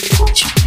[0.00, 0.59] Чуть.